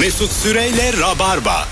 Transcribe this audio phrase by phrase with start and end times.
[0.00, 1.68] Mesut Süreyle Rabarba.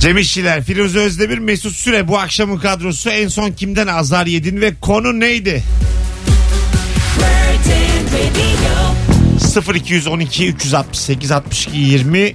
[0.00, 4.74] Cem İşçiler, Firuze Özdemir, Mesut Süre bu akşamın kadrosu en son kimden azar yedin ve
[4.80, 5.62] konu neydi?
[9.74, 12.34] 0212 368 62 20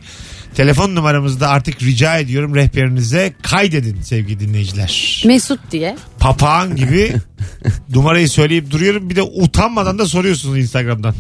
[0.56, 5.24] telefon numaramızda artık rica ediyorum rehberinize kaydedin sevgili dinleyiciler.
[5.26, 5.98] Mesut diye.
[6.20, 7.14] Papağan gibi
[7.96, 11.16] numarayı söyleyip duruyorum bir de utanmadan da soruyorsunuz Instagram'dan.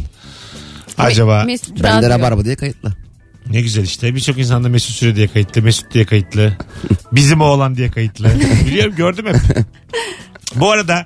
[0.97, 2.09] Acaba Mesut Ben de.
[2.09, 2.93] Rabarba diye kayıtlı.
[3.49, 6.57] ne güzel işte birçok insan da Mesut Süre diye kayıtlı, Mesut diye kayıtlı,
[7.11, 8.29] bizim oğlan diye kayıtlı.
[8.65, 9.35] Biliyorum gördüm hep.
[10.55, 11.05] Bu arada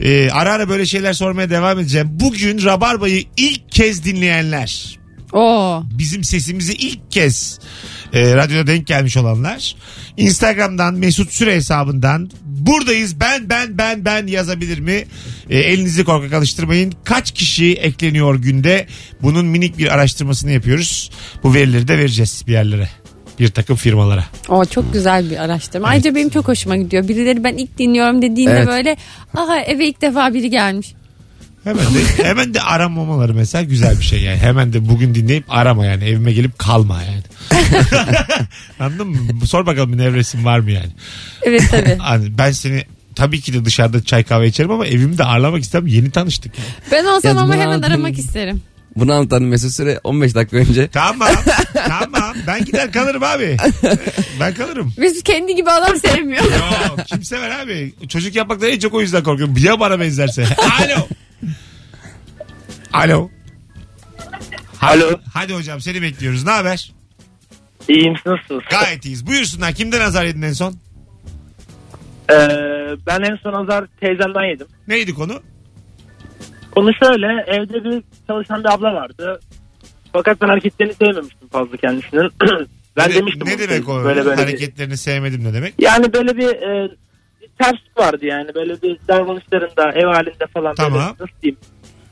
[0.00, 2.08] e, ara ara böyle şeyler sormaya devam edeceğim.
[2.10, 4.98] Bugün Rabarba'yı ilk kez dinleyenler,
[5.34, 5.82] Oo.
[5.98, 7.58] bizim sesimizi ilk kez
[8.12, 9.76] e, radyoda denk gelmiş olanlar
[10.16, 15.04] Instagram'dan Mesut Süre hesabından buradayız ben ben ben ben yazabilir mi?
[15.50, 16.92] E, elinizi korkak alıştırmayın.
[17.04, 18.86] Kaç kişi ekleniyor günde?
[19.22, 21.10] Bunun minik bir araştırmasını yapıyoruz.
[21.42, 22.88] Bu verileri de vereceğiz bir yerlere.
[23.38, 24.24] Bir takım firmalara.
[24.48, 25.88] O çok güzel bir araştırma.
[25.88, 27.08] Ayrıca benim çok hoşuma gidiyor.
[27.08, 28.66] Birileri ben ilk dinliyorum dediğinde Evet.
[28.66, 28.96] böyle
[29.36, 30.94] aha eve ilk defa biri gelmiş.
[31.64, 34.38] Hemen de, hemen de aramamaları mesela güzel bir şey yani.
[34.38, 36.04] Hemen de bugün dinleyip arama yani.
[36.04, 37.22] Evime gelip kalma yani.
[38.80, 39.46] Anladın mı?
[39.46, 40.90] Sor bakalım bir nevresim var mı yani.
[41.42, 41.96] Evet tabii.
[41.98, 42.84] Hani ben seni
[43.16, 45.86] tabii ki de dışarıda çay kahve içerim ama evimde ağırlamak istemem.
[45.86, 46.68] Yeni tanıştık yani.
[46.92, 47.92] Ben olsam ama bunu hemen anladım.
[47.92, 48.62] aramak isterim.
[48.96, 50.88] Bunu anlatan Mesut Süre 15 dakika önce.
[50.88, 51.28] Tamam.
[51.88, 52.36] tamam.
[52.46, 53.56] Ben gider kalırım abi.
[54.40, 54.92] Ben kalırım.
[54.96, 56.44] Mesut kendi gibi adam sevmiyor.
[56.44, 57.94] Yok kim sever abi.
[58.08, 59.56] Çocuk yapmaktan en çok o yüzden korkuyorum.
[59.58, 60.46] Ya bana benzerse.
[60.56, 61.08] Alo.
[62.94, 63.30] Alo.
[64.82, 65.06] Alo.
[65.06, 66.44] Hadi, hadi hocam seni bekliyoruz.
[66.44, 66.92] Ne haber?
[67.88, 68.62] İyiyim siz nasılsınız?
[68.70, 69.26] Gayet iyiyiz.
[69.26, 69.72] Buyursunlar.
[69.72, 70.74] Kimden azar yedin en son?
[72.30, 72.36] Ee,
[73.06, 74.66] ben en son azar teyzemden yedim.
[74.88, 75.40] Neydi konu?
[76.74, 79.40] Konu şöyle evde bir çalışan bir abla vardı.
[80.12, 82.30] Fakat ben hareketlerini sevmemiştim fazla kendisinin.
[82.96, 83.48] ben ne, demiştim.
[83.48, 84.04] Ne demek o?
[84.04, 85.74] Böyle böyle bir- Hareketlerini sevmedim ne demek?
[85.78, 86.88] yani böyle bir e,
[87.42, 88.54] bir ters vardı yani.
[88.54, 90.74] Böyle bir davranışlarında ev halinde falan.
[90.74, 90.92] Tamam.
[90.92, 91.58] Böyle, nasıl diyeyim.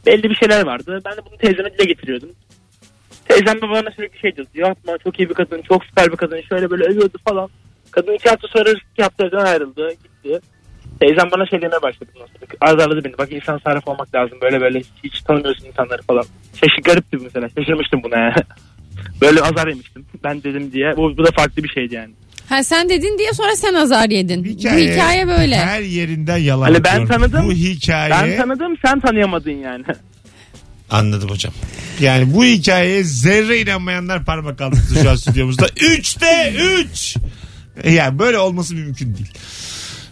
[0.07, 1.01] Belli bir şeyler vardı.
[1.05, 2.31] Ben de bunu teyzeme dile getiriyordum.
[3.29, 4.51] Teyzem de bana sürekli şey diyordu.
[4.55, 6.41] Yapma çok iyi bir kadın, çok süper bir kadın.
[6.41, 7.51] Şöyle böyle övüyordu falan.
[7.91, 9.91] Kadın iki hafta sonra iki hafta evden ayrıldı.
[9.91, 10.41] Gitti.
[11.01, 12.11] Teyzem bana şey demeye başladı.
[12.61, 13.19] Azarladı beni.
[13.19, 14.39] Bak insan sarraf olmak lazım.
[14.41, 16.25] Böyle böyle hiç, hiç tanımıyorsun insanları falan.
[16.55, 17.49] Şaşır garipti mesela.
[17.49, 18.35] Şaşırmıştım buna ya.
[19.21, 20.07] Böyle azar yemiştim.
[20.25, 20.97] Ben dedim diye.
[20.97, 22.15] Bu, bu da farklı bir şeydi yani.
[22.53, 24.45] Ha sen dedin diye sonra sen azar yedin.
[24.45, 25.57] Hikaye, Bu hikaye böyle.
[25.57, 28.11] Her yerinden yalan Hani ben tanıdım, Bu hikaye.
[28.11, 29.85] Ben tanıdım sen tanıyamadın yani.
[30.91, 31.55] Anladım hocam.
[32.01, 35.67] Yani bu hikayeye zerre inanmayanlar parmak kaldırdı şu an stüdyomuzda.
[35.81, 37.17] Üçte üç.
[37.85, 39.33] Yani böyle olması mümkün değil.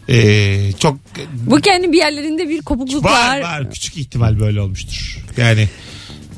[0.08, 0.96] Ee, çok
[1.32, 3.40] Bu kendi bir yerlerinde bir kopukluk var.
[3.40, 5.18] var var küçük ihtimal böyle olmuştur.
[5.36, 5.68] Yani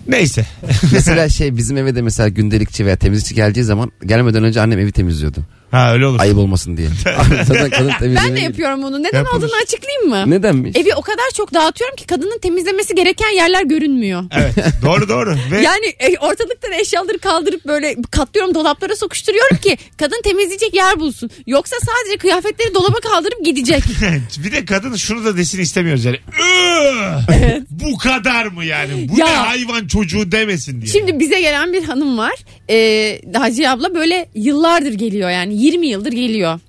[0.09, 0.47] neyse.
[0.93, 4.93] Mesela şey bizim eve de mesela gündelikçi veya temizlikçi geleceği zaman gelmeden önce annem evi
[4.93, 5.47] temizliyordu.
[5.73, 6.21] Ha öyle olur.
[6.21, 6.89] Ayıp olmasın diye.
[7.45, 9.03] Zaten kadın Ben de yapıyorum bunu.
[9.03, 9.37] Neden Yapılır.
[9.37, 10.31] olduğunu açıklayayım mı?
[10.31, 10.77] Nedenmiş?
[10.77, 14.25] Evi o kadar çok dağıtıyorum ki kadının temizlemesi gereken yerler görünmüyor.
[14.33, 15.37] Evet doğru doğru.
[15.51, 21.31] Ve Yani e, ortalıktan eşyaları kaldırıp böyle katlıyorum dolaplara sokuşturuyorum ki kadın temizleyecek yer bulsun.
[21.47, 23.83] Yoksa sadece kıyafetleri dolaba kaldırıp gidecek.
[24.45, 26.17] bir de kadın şunu da desin istemiyoruz yani.
[26.17, 29.09] "Iı, Bu kadar mı yani?
[29.09, 29.27] Bu Ya.
[29.27, 30.93] ne hayvan çocuğu demesin diye.
[30.93, 32.35] Şimdi bize gelen bir hanım var.
[32.71, 36.61] Ee, Hacı abla böyle yıllardır geliyor yani 20 yıldır geliyor.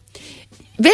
[0.79, 0.89] Ve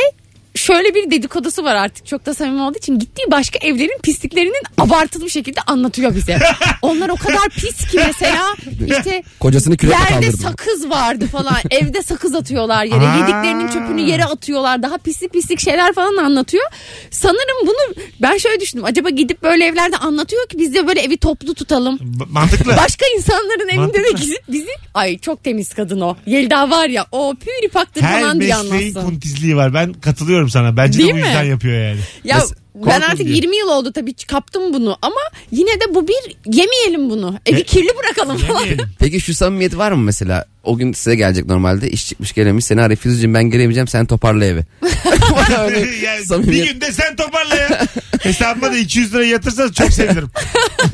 [0.60, 5.26] şöyle bir dedikodusu var artık çok da samimi olduğu için gittiği başka evlerin pisliklerinin abartılı
[5.26, 6.40] bir şekilde anlatıyor bize.
[6.82, 8.56] Onlar o kadar pis ki mesela
[8.98, 10.38] işte Kocasını kürekle Yerde kaldırdı.
[10.38, 11.56] sakız vardı falan.
[11.72, 13.08] Evde sakız atıyorlar yere.
[13.08, 13.16] Aa.
[13.18, 14.84] Yediklerinin çöpünü yere atıyorlar.
[14.84, 16.66] Daha pislik pislik şeyler falan anlatıyor.
[17.12, 18.86] Sanırım bunu ben şöyle düşündüm.
[18.86, 22.00] Acaba gidip böyle evlerde anlatıyor ki biz de böyle evi toplu tutalım.
[22.02, 22.78] B- mantıklı.
[22.78, 26.16] Başka insanların evinde de gidip bizi ay çok temiz kadın o.
[26.26, 29.10] Yelda var ya o püripaktır Her falan diye mesleğin anlatsın.
[29.12, 29.74] kuntizliği var.
[29.74, 30.78] Ben katılıyorum sana.
[30.78, 31.26] Bence Değil de bu mi?
[31.26, 32.00] yüzden yapıyor yani.
[32.24, 33.36] Ya Mes- ben artık diye.
[33.36, 35.16] 20 yıl oldu tabii kaptım bunu ama
[35.52, 36.16] yine de bu bir
[36.46, 37.40] yemeyelim bunu.
[37.46, 38.60] Evi kirli bırakalım falan.
[38.60, 38.86] Yemeyelim.
[39.00, 40.46] Peki şu samimiyet var mı mesela?
[40.64, 44.46] O gün size gelecek normalde iş çıkmış gelemiş seni arayıp Füzeciğim ben gelemeyeceğim sen toparla
[44.46, 44.62] evi.
[45.36, 47.88] Bana öyle yani samimiyet- bir günde sen toparla ya.
[48.22, 50.30] Hesabıma da 200 lira yatırsanız çok sevinirim.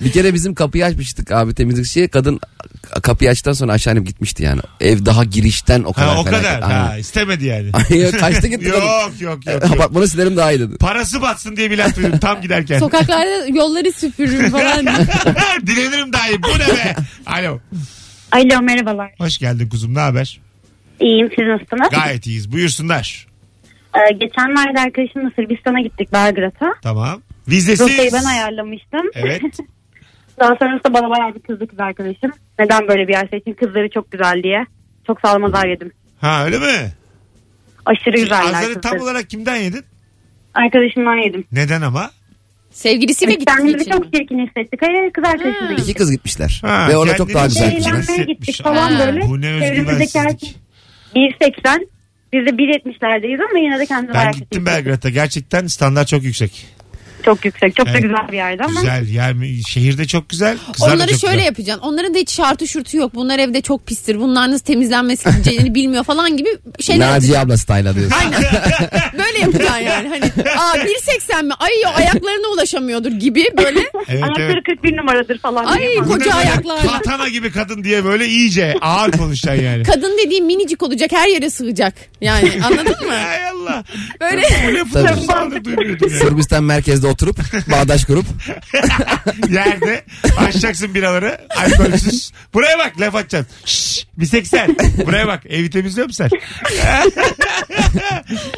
[0.06, 2.08] Bir kere bizim kapıyı açmıştık abi temizlikçiye.
[2.08, 2.40] Kadın
[2.86, 4.62] kapıyı açtıktan sonra aşağı inip gitmişti yani.
[4.80, 6.62] Ev daha girişten o kadar Ha, o kadar.
[6.62, 6.86] Aynen.
[6.86, 7.70] Ha, istemedi yani.
[7.74, 9.46] Ay, Kaçtı gitti yok yok yok.
[9.46, 9.64] yok.
[9.72, 10.78] Apartmanı silerim daha iyi dedi.
[10.78, 12.80] Parası batsın diye bir laf duydum tam giderken.
[12.80, 14.86] Sokaklarda yolları süpürürüm falan.
[15.68, 16.44] Dilenirim dahi.
[16.44, 16.96] Bu ne be?
[17.26, 17.60] Alo.
[18.32, 19.12] Alo merhabalar.
[19.18, 19.94] Hoş geldin kuzum.
[19.96, 20.40] Ne haber?
[21.00, 21.90] İyiyim siz nasılsınız?
[22.04, 22.52] Gayet iyiyiz.
[22.52, 23.28] Buyursunlar.
[23.96, 26.74] Ee, geçenlerde arkadaşımla Sırbistan'a gittik Belgrad'a.
[26.84, 27.22] Tamam.
[27.48, 27.84] Vizesi.
[27.84, 29.02] Rotayı ben ayarlamıştım.
[29.14, 29.42] Evet.
[30.40, 32.32] Daha sonrasında bana bayağı bir kızdı kız arkadaşım.
[32.60, 33.54] Neden böyle bir yer seçtin?
[33.54, 34.66] Kızları çok güzel diye.
[35.08, 35.92] Çok sağlam azar yedim.
[36.22, 36.92] Ha öyle mi?
[37.86, 39.04] Aşırı güzeller Azarı tam kızları.
[39.04, 39.84] olarak kimden yedin?
[40.54, 41.46] Arkadaşımdan yedim.
[41.52, 42.12] Neden ama?
[42.72, 44.12] Sevgilisiyle gittiği Kendimizi için çok mi?
[44.12, 44.82] çirkin hissettik.
[44.82, 45.98] Hayır kız arkadaşımla İki gittik.
[45.98, 46.62] kız gitmişler.
[46.66, 47.92] Ha, Ve orada çok daha güzel kızlar.
[47.94, 49.22] Eğlenmeye gittik falan Ha, böyle.
[49.22, 50.56] Bu ne Çevremizdeki herkes
[51.16, 51.66] özgüvensizlik.
[51.66, 51.88] 1.80.
[52.34, 54.66] Biz de 1.70'lerdeyiz ama yine de kendimizi Ben gittim.
[54.66, 55.10] Belgrad'a.
[55.10, 56.66] Gerçekten standart çok yüksek.
[57.26, 57.76] Çok yüksek.
[57.76, 57.96] Çok Evet.
[58.04, 58.80] da güzel bir yerdi ama.
[58.82, 59.08] Güzel.
[59.08, 59.36] Yer,
[59.70, 60.58] şehirde çok güzel.
[60.74, 61.46] Kızlar da Onları çok şöyle güzel.
[61.46, 61.82] yapacaksın.
[61.84, 63.16] Onların da hiç şartı şurtu yok.
[63.16, 64.20] Bunlar evde çok pistir.
[64.20, 65.30] Bunlar nasıl temizlenmesi
[65.76, 66.50] bilmiyor falan gibi
[66.80, 68.18] şeyler Naciye abla style diyorsun.
[69.18, 70.08] Böyle yapacaksın yani.
[70.10, 70.26] Hani
[70.60, 71.54] aa 1.80 mi?
[71.60, 73.80] Ay o ayaklarına ulaşamıyordur gibi böyle.
[74.10, 74.38] Evet, evet.
[74.38, 75.66] Ayakları 41 numaradır falan.
[75.66, 75.96] Ay, diye.
[76.00, 76.92] koca Bu ne böyle ayaklarla.
[76.98, 79.84] Katana gibi kadın diye böyle iyice ağır konuşacaksın yani.
[79.84, 81.94] Kadın dediğim minicik olacak her yere sığacak.
[82.22, 83.14] Yani anladın mı?
[83.14, 83.84] Ay Allah.
[84.22, 85.22] Böyle Bu lafı Tabii.
[85.26, 86.20] zamandır duymuyordum ya.
[86.20, 87.38] Sırbistan merkezde oturup
[87.72, 88.26] bağdaş kurup
[89.50, 90.06] Yerde
[90.38, 92.32] açacaksın biraları alkolsüz.
[92.54, 93.56] Buraya bak laf atacaksın.
[93.66, 94.76] Şşş bir seksen.
[95.06, 96.40] Buraya bak evi temizliyor musun sen?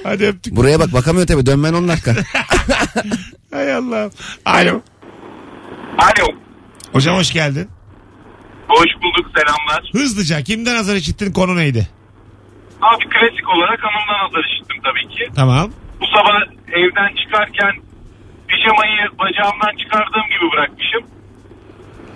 [0.04, 0.56] Hadi öptük.
[0.56, 2.16] buraya bak bakamıyor tabii dönmen 10 dakika.
[3.54, 4.10] Hay Allah.
[4.46, 4.82] Alo.
[5.98, 6.32] Alo.
[6.94, 7.70] Hocam hoş geldin.
[8.68, 9.90] Hoş bulduk selamlar.
[9.94, 11.88] Hızlıca kimden azar işittin konu neydi?
[12.82, 15.24] Abi klasik olarak hanımdan azar işittim tabii ki.
[15.36, 15.72] Tamam.
[16.02, 16.38] Bu sabah
[16.80, 17.74] evden çıkarken
[18.48, 21.04] pijamayı bacağımdan çıkardığım gibi bırakmışım.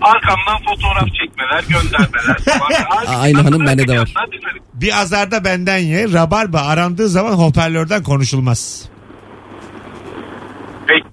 [0.02, 3.20] Arkamdan fotoğraf çekmeler, göndermeler falan.
[3.22, 4.14] Aynı hanım bende de var.
[4.74, 6.14] Bir azarda benden ye.
[6.14, 8.90] Rabarba arandığı zaman hoparlörden konuşulmaz.
[10.88, 11.08] Peki.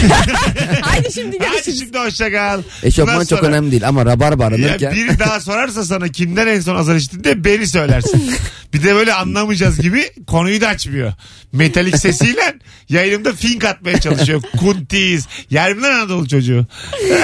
[0.82, 1.78] haydi şimdi Hadi görüşürüz.
[1.78, 2.62] şimdi hoşça kal.
[2.82, 4.92] Eşofman Bundan çok sonra- önemli değil ama rabarba Ya aranırken.
[4.92, 8.34] biri daha sorarsa sana kimden en son azar işittin de beni söylersin.
[8.72, 11.12] bir de böyle anlamayacağız gibi konuyu da açmıyor.
[11.52, 12.54] Metalik sesiyle
[12.88, 14.42] yayınımda fink atmaya çalışıyor.
[14.58, 15.26] Kuntiz.
[15.50, 16.66] Yer mi lan Anadolu çocuğu?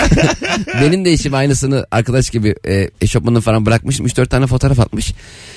[0.80, 4.06] Benim de eşim aynısını arkadaş gibi e, eşofmanını falan bırakmışım.
[4.06, 5.12] 3-4 tane fotoğraf atmış.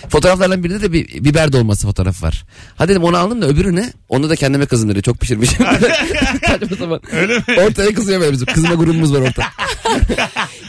[0.09, 2.44] Fotoğraflardan birinde de bir biber dolması fotoğrafı var.
[2.75, 3.94] Hadi dedim onu aldım da öbürü ne?
[4.09, 5.01] Onu da kendime kızım dedi.
[5.01, 5.65] Çok pişirmişim.
[6.47, 7.01] Saçma sapan.
[7.12, 7.44] Öyle mi?
[7.68, 8.45] Ortaya kızıyor böyle bizim.
[8.45, 9.44] Kızma grubumuz var orta.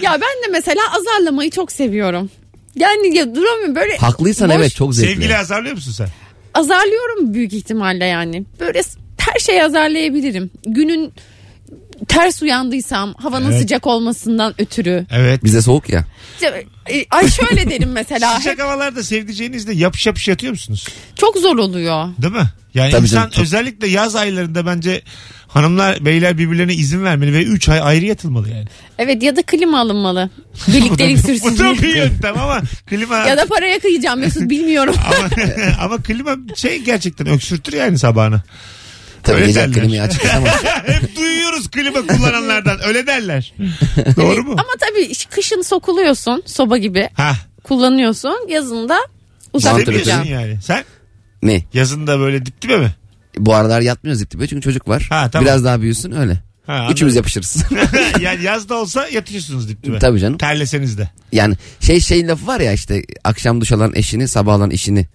[0.00, 2.30] Ya ben de mesela azarlamayı çok seviyorum.
[2.76, 3.96] Yani ya duramıyorum böyle.
[3.96, 5.14] Haklıysan boş- evet çok zevkli.
[5.14, 6.08] Sevgili azarlıyor musun sen?
[6.54, 8.44] Azarlıyorum büyük ihtimalle yani.
[8.60, 10.50] Böyle s- her şeyi azarlayabilirim.
[10.66, 11.12] Günün
[12.08, 13.60] ters uyandıysam havanın Evet.
[13.60, 15.06] sıcak olmasından ötürü.
[15.10, 15.44] Evet.
[15.44, 16.04] Bize soğuk ya.
[16.34, 18.36] İşte, e, Ay şöyle derim mesela.
[18.38, 20.88] Sıcak havalarda sevdiceğinizle yapış yapış yatıyor musunuz?
[21.16, 22.08] Çok zor oluyor.
[22.22, 22.50] Değil mi?
[22.74, 23.44] Yani Tabii insan canım, çok.
[23.44, 25.02] özellikle yaz aylarında bence
[25.50, 28.66] hanımlar beyler birbirlerine izin vermeli ve 3 ay ayrı yatılmalı yani.
[28.98, 30.30] Evet ya da klima alınmalı.
[30.68, 34.94] Bu Birliktelik bu sürsün da bir yöntem ama klima Ya da paraya kıyacağım Mesut bilmiyorum.
[35.06, 35.28] ama,
[35.84, 38.42] ama klima şey gerçekten öksürtür yani sabahını.
[39.22, 39.72] Tabii Öyle gece derler.
[39.74, 40.24] klimayı açık.
[40.86, 43.54] Hep duyuyoruz klima kullananlardan öyle derler.
[44.16, 44.52] Doğru mu?
[44.52, 47.32] Ama tabii kışın sokuluyorsun soba gibi Ha.
[47.64, 48.46] kullanıyorsun.
[48.48, 48.98] Yazında
[49.52, 50.24] uzak duracağım.
[50.28, 50.56] yani.
[50.62, 50.84] Sen
[51.42, 51.62] Ne?
[51.72, 52.90] yazında böyle dip dibe mi?
[53.38, 55.06] Bu aralar yatmıyoruz dip dibe çünkü çocuk var.
[55.08, 55.46] Ha, tamam.
[55.46, 56.40] Biraz daha büyüsün öyle.
[56.66, 56.92] Ha, anladım.
[56.92, 57.64] Üçümüz yapışırız.
[58.20, 59.98] yani yazda olsa yatıyorsunuz dip dibe.
[59.98, 60.38] Tabii canım.
[60.38, 61.10] Terleseniz de.
[61.32, 65.06] Yani şey şey lafı var ya işte akşam duş alan eşini sabah alan işini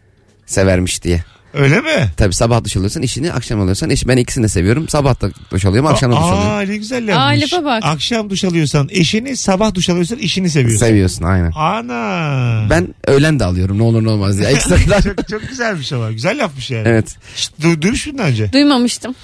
[0.46, 1.24] severmiş diye.
[1.56, 2.10] Öyle mi?
[2.18, 4.90] Tabii sabah duş alıyorsan işini akşam alıyorsan eş ben ikisini de seviyorum.
[4.90, 6.50] Sabah da duş alıyorum akşam da duş alıyorum.
[6.52, 7.54] Aa ne güzel Aa, yapmış.
[7.54, 7.84] lafa bak.
[7.86, 10.86] Akşam duş alıyorsan eşini sabah duş alıyorsan işini seviyorsun.
[10.86, 11.52] Seviyorsun aynen.
[11.56, 12.68] Ana.
[12.70, 14.50] Ben öğlen de alıyorum ne olur ne olmaz diye.
[14.50, 15.02] Ekstradan.
[15.16, 16.12] çok, çok güzelmiş ama.
[16.12, 16.88] Güzel yapmış yani.
[16.88, 17.16] evet.
[17.36, 18.54] Hiç du- duymuş muydun daha önce?
[18.54, 19.16] Duymamıştım.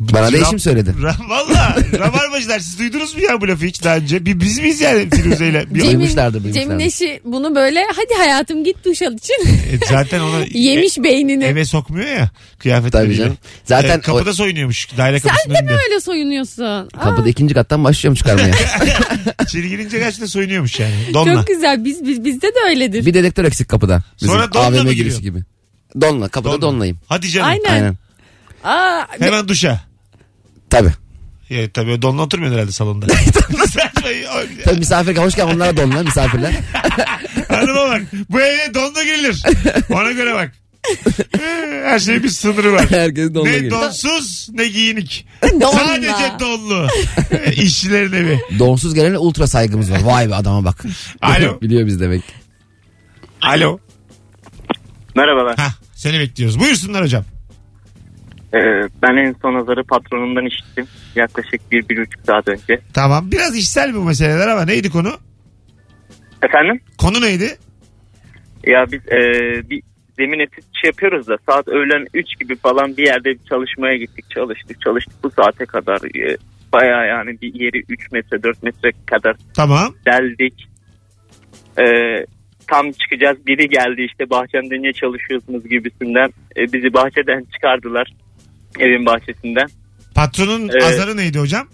[0.00, 0.94] Bana da eşim söyledi.
[1.28, 1.76] Valla.
[1.98, 4.26] Rabarbacılar siz duydunuz mu ya bu lafı hiç daha önce?
[4.26, 5.64] Bir, biz miyiz yani Firuze'yle?
[5.74, 6.68] Bir- Cem- Duymuşlardır, duymuşlardır.
[6.70, 11.44] Cem'in eşi bunu böyle hadi hayatım git duş al için E, zaten onu yemiş beynini.
[11.44, 13.08] e- eve sokmuyor ya kıyafetleriyle.
[13.12, 13.36] Tabii canım.
[13.64, 14.96] Zaten E, kapıda soyunuyormuş.
[14.98, 15.82] Daire kapısının Sen de mi önünde.
[15.90, 16.62] öyle soyunuyorsun?
[16.64, 18.54] Aa, Kapıda ikinci kattan başlıyorum çıkarmaya.
[19.42, 20.94] İçeri girince gerçekten soyunuyormuş yani.
[21.14, 21.34] Donla.
[21.34, 21.84] çok güzel.
[21.84, 23.06] Biz, biz bizde de öyledir.
[23.06, 24.02] bir dedektör eksik kapıda.
[24.16, 25.20] Bizim Sonra donla AVM mı girişi giriyor?
[25.20, 25.44] gibi.
[26.00, 26.62] Donla kapıda Donla.
[26.62, 26.98] donlayayım.
[27.06, 27.48] Hadi canım.
[27.48, 27.70] Aynen.
[27.74, 27.96] Aynen.
[28.64, 29.80] Aa, Hemen duşa.
[30.70, 30.92] Tabii.
[31.50, 33.06] Ya, tabii donla oturmuyor herhalde salonda.
[34.64, 36.52] Tabii misafir hoş geldin onlara donla misafirler.
[37.48, 38.02] Hanıma bak.
[38.30, 39.42] Bu eve donla girilir.
[39.90, 40.52] Ona göre bak.
[41.84, 42.90] Her şeyin bir sınırı var.
[42.90, 43.82] Herkes donla ne geliyor.
[43.82, 45.26] donsuz ne giyinik.
[45.60, 45.72] Donla.
[45.72, 46.86] Sadece donlu.
[47.52, 48.40] İşçilerin evi.
[48.58, 50.00] Donsuz gelene ultra saygımız var.
[50.02, 50.84] Vay be adama bak.
[51.22, 51.60] Alo.
[51.60, 52.22] Biliyor biz demek.
[53.42, 53.78] Alo.
[55.16, 55.56] Merhabalar.
[55.56, 56.60] Hah, seni bekliyoruz.
[56.60, 57.24] Buyursunlar hocam.
[58.54, 58.58] Ee,
[59.02, 60.86] ben en son azarı patronumdan işittim.
[61.14, 62.78] Yaklaşık bir, bir buçuk saat önce.
[62.94, 63.30] Tamam.
[63.30, 65.12] Biraz işsel bu meseleler ama neydi konu?
[66.42, 66.80] Efendim?
[66.98, 67.58] Konu neydi?
[68.66, 69.20] Ya biz e,
[69.70, 69.82] bir
[70.18, 74.24] zemin etüt işi yapıyoruz da saat öğlen 3 gibi falan bir yerde bir çalışmaya gittik.
[74.34, 75.98] Çalıştık çalıştık bu saate kadar.
[76.20, 76.36] E,
[76.72, 79.94] Baya yani bir yeri 3 metre 4 metre kadar Tamam.
[80.06, 80.68] deldik.
[81.78, 82.26] Ee,
[82.66, 86.28] tam çıkacağız biri geldi işte bahçemde niye çalışıyorsunuz gibisinden.
[86.56, 88.12] Ee, bizi bahçeden çıkardılar.
[88.78, 89.66] Evin bahçesinden.
[90.14, 90.82] Patronun Evet.
[90.84, 91.68] azarı neydi hocam?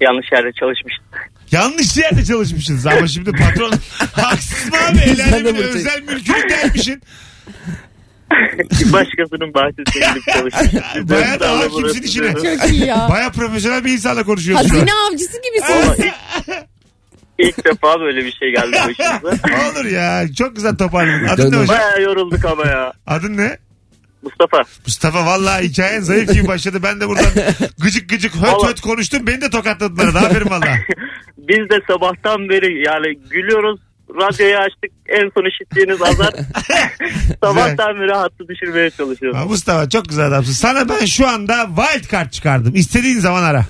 [0.00, 1.04] Yanlış yerde çalışmıştım.
[1.50, 3.72] Yanlış yerde çalışmışsınız ama şimdi patron
[4.12, 4.98] haksız mı abi?
[4.98, 7.02] El alemin özel mülkünü gelmişsin.
[8.92, 11.10] Başkasının bahçesine gidip.
[11.10, 12.32] Bayağı da hakimsin işine.
[12.32, 13.08] Çok iyi ya.
[13.10, 14.68] Baya profesyonel bir insanla konuşuyorsun.
[14.68, 16.12] Hazine avcısı gibisin.
[17.38, 19.28] İlk, defa böyle bir şey geldi başımıza.
[19.72, 20.24] Olur ya.
[20.38, 21.28] Çok güzel toparladın.
[21.28, 21.68] Adın ne hocam?
[21.78, 22.92] Baya yorulduk ama ya.
[23.06, 23.58] Adın ne?
[24.22, 24.62] Mustafa.
[24.86, 26.78] Mustafa vallahi hikayen zayıf gibi başladı.
[26.82, 27.24] Ben de buradan
[27.82, 29.26] gıcık gıcık höt Vallahi- höt konuştum.
[29.26, 30.06] Beni de tokatladılar.
[30.12, 30.66] Hadi Aferin valla.
[31.38, 33.80] Biz de sabahtan beri yani gülüyoruz.
[34.10, 34.90] Radyoyu açtık.
[35.08, 36.30] En son işittiğiniz azar.
[37.44, 39.38] sabahtan beri hattı düşürmeye çalışıyoruz.
[39.38, 40.52] Ha, Mustafa çok güzel adamsın.
[40.52, 42.72] Sana ben şu anda wild card çıkardım.
[42.74, 43.66] İstediğin zaman ara.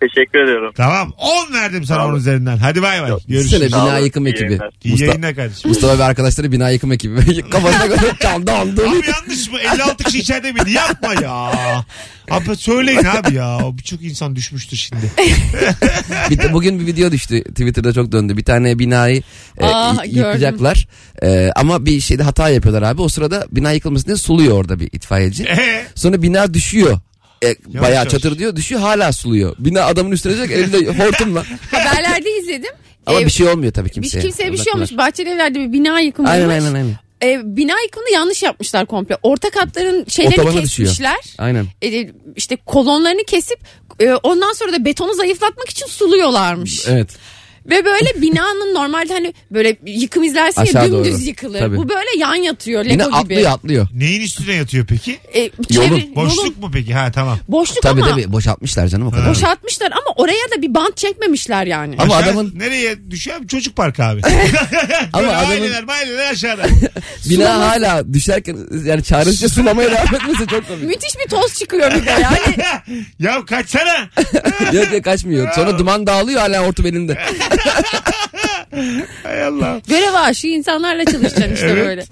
[0.00, 0.72] Teşekkür ediyorum.
[0.76, 1.12] Tamam.
[1.18, 2.10] 10 verdim sana Tamam.
[2.10, 2.56] onun üzerinden.
[2.56, 3.10] Hadi bay bay.
[3.28, 3.70] Görüşürüz.
[3.70, 4.44] Sağ bina olun, yıkım iyi ekibi.
[4.44, 4.70] yayınlar.
[4.84, 5.68] İyi Mustafa, yayınlar kardeşim.
[5.70, 7.42] Mustafa ve arkadaşları bina yıkım ekibi.
[7.50, 8.82] Kafasına göre çaldı aldı.
[8.88, 9.58] Abi yanlış mı?
[9.74, 10.70] 56 kişi içeride miydi?
[10.72, 11.52] Yapma ya.
[12.30, 13.58] Abi söyleyin abi ya.
[13.72, 15.10] Birçok insan düşmüştür şimdi.
[16.30, 18.36] Bir- bugün bir video düştü Twitter'da çok döndü.
[18.36, 19.22] Bir tane binayı
[19.58, 20.88] e, Aa, y- yıkacaklar.
[21.22, 23.02] E, ama bir şeyde hata yapıyorlar abi.
[23.02, 25.44] O sırada bina yıkılmasın diye suluyor orada bir itfaiyeci.
[25.44, 26.98] Ee, Sonra bina düşüyor.
[27.46, 28.12] E, bayağı yavaş.
[28.12, 29.56] çatır diyor düşüyor hala suluyor.
[29.58, 31.44] Bina adamın üstüne düşecek elinde hortumla.
[31.70, 32.70] Haberlerde izledim.
[33.06, 34.20] Ama Ee, bir şey olmuyor tabii bir kimseye.
[34.20, 34.96] kimseye bir şey olmuş.
[34.96, 36.30] Bahçeli evlerde bir bina yıkılmış.
[36.30, 36.94] Aynen aynen aynen.
[37.22, 39.16] Ee, bina yıkımını yanlış yapmışlar komple.
[39.22, 40.88] Orta katların şeylerini Otobana düşüyor.
[40.88, 41.16] kesmişler.
[41.38, 41.66] Aynen.
[41.82, 43.58] Ee, işte kolonlarını kesip
[44.00, 46.88] e, ondan sonra da betonu zayıflatmak için suluyorlarmış.
[46.88, 47.08] Evet.
[47.70, 51.22] Ve böyle binanın normalde hani böyle yıkım izlersin ya Aşağı dümdüz doğru.
[51.22, 51.58] yıkılır.
[51.58, 51.76] Tabii.
[51.76, 53.14] Bu böyle yan yatıyor Lego Yine gibi.
[53.16, 53.86] atlıyor atlıyor.
[53.94, 55.18] neyin üstüne yatıyor peki?
[55.34, 56.94] E, çevre- Boşluk yolun- mu peki?
[56.94, 57.38] Ha tamam.
[57.48, 59.30] boşluk Tabii ama tabii boşaltmışlar canım o kadar.
[59.30, 61.94] boşaltmışlar ama oraya da bir bant çekmemişler yani.
[61.98, 63.36] Ama Aşağı- adamın- Nereye düşüyor?
[63.36, 63.48] abi?
[63.48, 64.20] Çocuk parkı abi.
[65.12, 66.62] Ama adamın- aileler aileler aşağıda.
[67.30, 70.82] Bina hala düşerken yani çaresizce sulamaya devam etmesi çok komik.
[70.84, 72.56] Müthiş bir toz çıkıyor bir de yani.
[73.20, 74.08] ya kaçsana.
[74.72, 75.52] yok yok kaçmıyor.
[75.52, 77.18] Sonra duman dağılıyor hala hortum elinde.
[79.22, 79.80] Hay Allah.
[79.88, 81.86] Görev aşığı insanlarla çalışacaksın işte Evet.
[81.86, 82.04] böyle.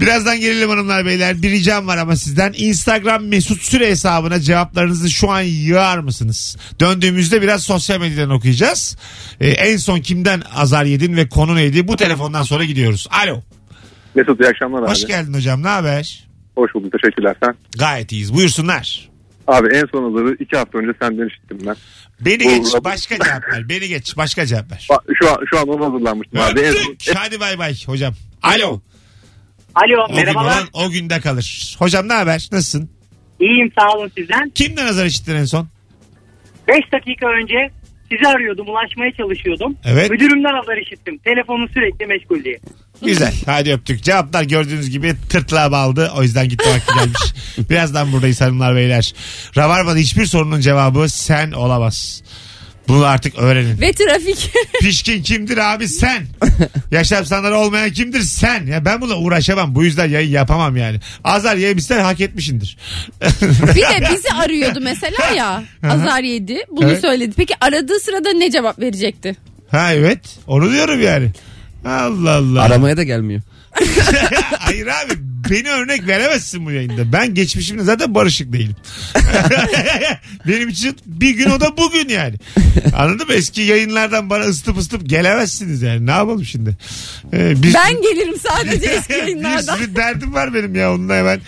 [0.00, 1.42] Birazdan gelelim hanımlar beyler.
[1.42, 2.54] Bir ricam var ama sizden.
[2.56, 6.56] Instagram mesut süre hesabına cevaplarınızı şu an yığar mısınız?
[6.80, 8.96] Döndüğümüzde biraz sosyal medyadan okuyacağız.
[9.40, 11.88] Ee, en son kimden azar yedin ve konu neydi?
[11.88, 13.08] Bu telefondan sonra gidiyoruz.
[13.24, 13.40] Alo.
[14.14, 14.90] Mesut iyi akşamlar abi.
[14.90, 15.62] Hoş geldin hocam.
[15.62, 16.24] Ne haber?
[16.56, 17.54] Hoş bulduk teşekkürler sen.
[17.78, 18.34] Gayet iyiyiz.
[18.34, 19.08] Buyursunlar.
[19.46, 21.76] Abi en son hazırı iki hafta önce senden işittim ben.
[22.20, 22.84] Beni Bu- geç.
[22.84, 23.68] Başka cevap ver.
[23.68, 24.16] Beni geç.
[24.16, 24.86] Başka cevap ver.
[24.90, 26.60] Bak, Şu an, şu an ona hazırlanmıştım abi.
[26.60, 27.16] En son, Öptük.
[27.16, 28.14] Hadi bay bay hocam.
[28.42, 28.80] Alo.
[29.74, 31.76] Alo O gün olan o günde kalır.
[31.78, 32.48] Hocam ne haber?
[32.52, 32.90] Nasılsın?
[33.40, 34.50] İyiyim sağ olun sizden.
[34.50, 35.68] Kimden azar işittin en son?
[36.68, 37.70] 5 dakika önce
[38.16, 39.76] sizi arıyordum ulaşmaya çalışıyordum.
[39.84, 40.10] Evet.
[40.10, 41.18] Müdürümden haber işittim.
[41.18, 42.58] Telefonu sürekli meşgul diye.
[43.02, 43.34] Güzel.
[43.46, 44.02] Hadi öptük.
[44.02, 46.12] Cevaplar gördüğünüz gibi tırtlığa bağladı.
[46.16, 47.20] O yüzden gitti vakti gelmiş.
[47.70, 49.14] Birazdan buradayız hanımlar beyler.
[49.56, 52.22] Rabarba'da hiçbir sorunun cevabı sen olamaz.
[52.88, 53.80] Bunu artık öğrenin.
[53.80, 54.50] Ve trafik.
[54.80, 56.26] Pişkin kimdir abi sen.
[56.90, 58.66] Yaşam standartı olmayan kimdir sen.
[58.66, 59.74] Ya ben bununla uğraşamam.
[59.74, 61.00] Bu yüzden yayın yapamam yani.
[61.24, 62.76] Azar yemişsen hak etmişindir.
[63.62, 65.62] bir de bizi arıyordu mesela ya.
[65.90, 66.58] Azar yedi.
[66.70, 67.00] Bunu Evet.
[67.00, 67.32] söyledi.
[67.36, 69.36] Peki aradığı sırada ne cevap verecekti?
[69.70, 70.20] ha evet.
[70.46, 71.30] Onu diyorum yani.
[71.86, 72.62] Allah Allah.
[72.62, 73.42] Aramaya da gelmiyor.
[74.58, 75.12] Hayır abi
[75.50, 77.12] beni örnek veremezsin bu yayında.
[77.12, 78.76] Ben geçmişimde zaten barışık değilim.
[80.48, 82.34] Benim için bir gün o da bugün yani.
[82.96, 83.34] Anladın mı?
[83.34, 86.06] Eski yayınlardan bana ısıtıp ısıtıp gelemezsiniz yani.
[86.06, 86.76] Ne yapalım şimdi?
[87.32, 89.76] Ee, bir Ben gelirim sadece eski bir yayınlardan.
[89.76, 90.94] sürü derdim var benim ya.
[90.94, 91.40] Onunla hemen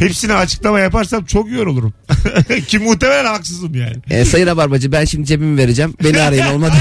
[0.00, 1.92] hepsine açıklama yaparsam çok yorulurum.
[2.68, 3.96] Ki muhtemelen haksızım yani.
[4.10, 5.94] E, sayın Rabarbacı ben şimdi cebimi vereceğim.
[6.04, 6.72] Beni arayın olmadı.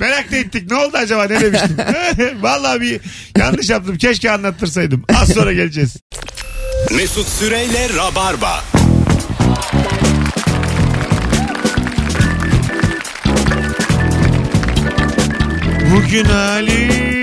[0.00, 0.70] Merak da ettik.
[0.70, 1.24] Ne oldu acaba?
[1.24, 1.76] Ne demiştim?
[2.42, 3.00] Vallahi bir
[3.38, 3.96] yanlış yaptım.
[3.96, 5.04] Keşke anlattırsaydım.
[5.14, 5.96] Az sonra geleceğiz.
[6.90, 8.64] Mesut Süreyle Rabarba.
[15.96, 17.14] Bugün halim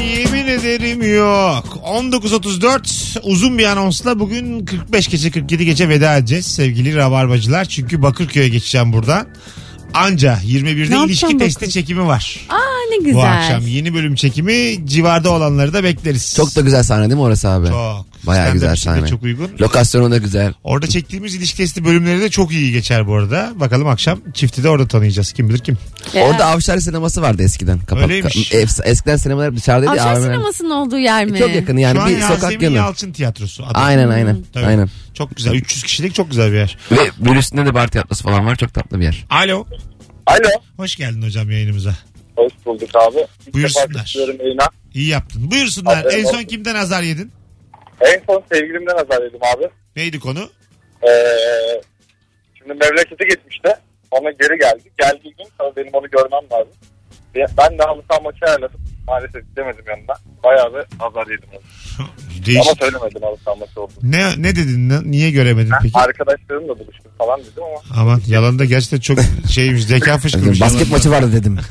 [0.00, 1.79] yemin ederim yok.
[1.90, 7.64] 19.34 uzun bir anonsla bugün 45 gece 47 gece veda edeceğiz sevgili rabarbacılar.
[7.64, 9.26] Çünkü Bakırköy'e geçeceğim buradan.
[9.94, 12.46] Anca 21'de Ne ilişki yapacaksın testi çekimi var.
[12.48, 12.56] Aa
[12.90, 13.14] ne güzel.
[13.14, 16.34] Bu akşam yeni bölüm çekimi civarda olanları da bekleriz.
[16.36, 17.66] Çok da güzel sahne değil mi orası abi?
[17.66, 19.06] Çok Bayağı Stand-up güzel sahne.
[19.08, 19.50] Çok uygun.
[19.60, 20.52] Lokasyonu da güzel.
[20.64, 23.52] Orada çektiğimiz ilişki testi bölümleri de çok iyi geçer bu arada.
[23.56, 25.32] Bakalım akşam çifti de orada tanıyacağız.
[25.32, 25.78] Kim bilir kim.
[26.14, 26.24] Ya.
[26.24, 27.78] Orada Avşar sineması vardı eskiden.
[27.78, 28.52] Kapak, Öyleymiş.
[28.52, 29.90] es- eskiden sinemalar dışarıdaydı.
[30.00, 30.22] Avşar AVM.
[30.22, 31.38] sinemasının olduğu yer mi?
[31.38, 32.76] Çok yakın yani Şu an bir sokak Yasemin yanı.
[32.76, 33.64] Yalçın tiyatrosu.
[33.66, 33.78] adı.
[33.78, 34.44] Aynen aynen.
[34.52, 34.66] Tabii.
[34.66, 34.88] Aynen.
[35.14, 35.52] Çok güzel.
[35.52, 36.78] 300 kişilik çok güzel bir yer.
[36.92, 38.56] Ve bunun üstünde de bar tiyatrosu falan var.
[38.56, 39.24] Çok tatlı bir yer.
[39.30, 39.66] Alo.
[40.26, 40.48] Alo.
[40.76, 41.94] Hoş geldin hocam yayınımıza.
[42.36, 43.18] Hoş bulduk abi.
[43.46, 44.14] İlk Buyursunlar.
[44.94, 45.50] İyi yaptın.
[45.50, 45.98] Buyursunlar.
[45.98, 46.44] Aferin En son olsun.
[46.46, 47.32] kimden azar yedin?
[48.00, 49.68] En son sevgilimden azar yedim abi.
[49.96, 50.50] Neydi konu?
[51.08, 51.10] Ee,
[52.58, 53.68] şimdi memlekete gitmişti.
[54.10, 54.82] Ona geri geldi.
[54.98, 56.74] Geldiği gün tabii benim onu görmem lazım.
[57.34, 58.80] Ben de halı saha maçı ayarladım.
[59.08, 60.14] Maalesef gidemedim yanına.
[60.44, 61.48] Bayağı bir azar yedim.
[61.52, 61.60] onu.
[62.40, 62.78] Ama Değişik.
[62.80, 63.20] söylemedim
[63.60, 63.98] maçı olduğunu.
[64.02, 64.88] Ne, ne dedin?
[64.88, 65.98] Ne- Niye göremedin peki?
[65.98, 68.02] Arkadaşlarımla buluştum falan dedim ama.
[68.02, 69.18] Aman yalan da gerçekten çok
[69.50, 69.84] şeymiş.
[69.84, 70.60] Zeka fışkırmış.
[70.60, 71.58] Basket maçı vardı dedim.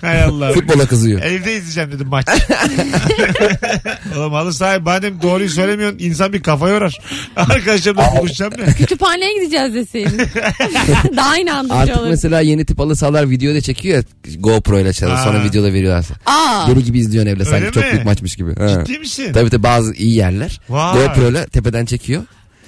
[0.00, 0.52] Hay Allah.
[0.52, 1.22] Futbola kızıyor.
[1.22, 2.26] Evde izleyeceğim dedim maç.
[4.16, 6.98] Oğlum halı sahi madem doğruyu söylemiyorsun insan bir kafa yorar.
[7.36, 8.66] Arkadaşlarımla buluşacağım ne?
[8.74, 10.18] Kütüphaneye gideceğiz deseydin.
[11.16, 12.08] Daha inandırıcı Artık olur.
[12.08, 12.36] mesela...
[12.36, 14.02] mesela yeni tip halı sahalar video da çekiyor ya
[14.40, 15.24] GoPro ile Ha.
[15.24, 16.04] Sonra videoda veriyorlar.
[16.26, 17.90] Aa, Deli gibi izliyorsun evde sanki Öyle çok mi?
[17.92, 18.54] büyük maçmış gibi.
[18.54, 18.84] Ha.
[18.84, 19.32] Ciddi misin?
[19.32, 20.60] Tabii tabii bazı iyi yerler.
[20.68, 21.06] Vay.
[21.06, 22.22] GoPro ile tepeden çekiyor.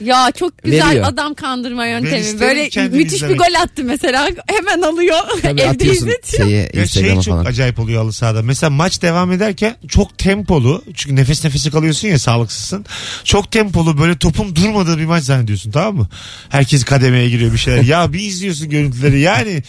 [0.05, 1.05] Ya çok güzel Veriyor.
[1.09, 2.41] adam kandırma yöntemi.
[2.41, 3.35] Böyle müthiş izlemek.
[3.35, 4.29] bir gol attı mesela.
[4.47, 5.19] Hemen alıyor.
[5.43, 6.49] Tabii Evde atıyorsun izletiyor.
[6.49, 7.45] şeye Ya şey Instagram'a çok falan.
[7.45, 8.43] acayip oluyor halı sahada.
[8.43, 10.85] Mesela maç devam ederken çok tempolu.
[10.95, 12.87] Çünkü nefes nefese kalıyorsun ya sağlıksızsın.
[13.25, 16.09] Çok tempolu böyle topun durmadığı bir maç zannediyorsun tamam mı?
[16.49, 17.83] Herkes kademeye giriyor bir şeyler.
[17.83, 19.63] Ya bir izliyorsun görüntüleri yani.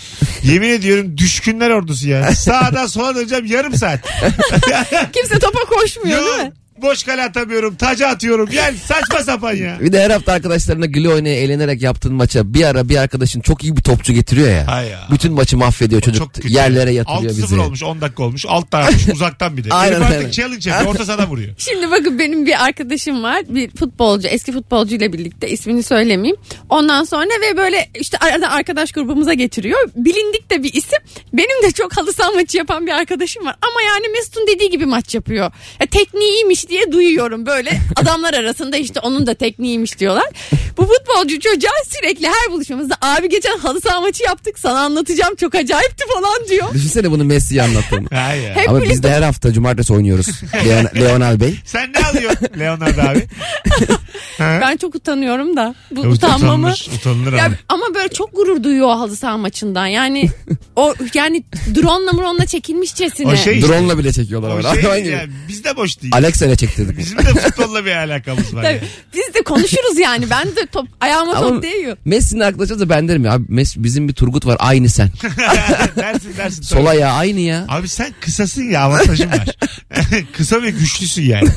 [0.43, 2.36] Yemin ediyorum düşkünler ordusu yani.
[2.36, 4.00] Sağdan sola döneceğim yarım saat.
[5.13, 6.51] Kimse topa koşmuyor değil mi?
[6.81, 7.75] Boş kale atamıyorum.
[7.75, 8.50] Taca atıyorum.
[8.53, 9.77] Yani saçma sapan ya.
[9.79, 13.63] Bir de her hafta arkadaşlarına gülü oynaya eğlenerek yaptığın maça bir ara bir arkadaşın çok
[13.63, 14.67] iyi bir topçu getiriyor ya.
[14.67, 15.07] Hay ya.
[15.12, 16.48] Bütün maçı mahvediyor çocuk Çok kötü.
[16.53, 17.59] yerlere yatırıyor 6-0 bizi.
[17.59, 18.45] olmuş 10 dakika olmuş.
[18.48, 19.69] Alttan atmış uzaktan bir de.
[19.74, 20.31] Aynen, Herif artık aynen.
[20.31, 20.91] challenge yapıyor.
[20.93, 21.50] Orta sahada vuruyor.
[21.57, 23.41] Şimdi bakın benim bir arkadaşım var.
[23.50, 26.38] Bir futbolcu, eski futbolcu ile birlikte ismini söylemeyeyim.
[26.69, 29.79] Ondan sonra ve böyle işte arada arkadaş grubumuza getiriyor.
[29.95, 31.00] Bilindik de bir isim.
[31.33, 33.55] Benim de çok halı saha maçı yapan bir arkadaşım var.
[33.62, 35.51] Ama yani Mesut'un dediği gibi maç yapıyor.
[35.81, 37.79] Ya, tekniği iyiymiş diye duyuyorum böyle.
[37.95, 40.25] Adamlar arasında işte onun da tekniği iyiymiş diyorlar.
[40.77, 45.55] Bu futbolcu çocuğa sürekli her buluşmamızda abi geçen halı saha maçı yaptık sana anlatacağım çok
[45.55, 46.73] acayipti falan diyor.
[46.73, 48.07] Düşünsene bunu Messi'ye anlattığını.
[48.19, 48.55] Ya.
[48.55, 50.27] Hep Ama biz de her hafta cumartesi oynuyoruz.
[50.65, 51.55] Leon, Leonel Bey.
[51.65, 53.27] Sen ne alıyorsun Leonardo abi?
[54.38, 54.60] Ha?
[54.62, 55.75] Ben çok utanıyorum da.
[55.91, 56.73] Bu Utanılır, utanmamı.
[56.95, 57.55] utanılır Ya, ama.
[57.69, 59.88] ama böyle çok gurur duyuyor o halı saha maçından.
[59.88, 60.29] Yani
[60.75, 61.43] o yani
[61.75, 63.27] drone'la mronla çekilmişçesine.
[63.27, 63.67] O şey işte.
[63.67, 64.49] Drone'la bile çekiyorlar.
[64.71, 66.13] O şey yani, biz de boş değil.
[66.15, 66.98] Alexa'yla çektirdik.
[66.98, 68.63] Bizim de futbolla bir alakamız var.
[68.63, 68.74] Tabii.
[68.74, 68.82] yani.
[69.13, 70.26] Biz de konuşuruz yani.
[70.30, 71.98] Ben de top ayağıma Ama top değiyor.
[72.06, 73.34] Messi'nin arkadaşı da ben derim ya.
[73.34, 75.10] Abi Messi, bizim bir Turgut var aynı sen.
[75.95, 76.62] dersin dersin.
[76.62, 77.65] Sol ayağı aynı ya.
[77.69, 79.48] Abi sen kısasın ya avantajın var.
[80.34, 81.50] Kısa ve güçlüsün yani.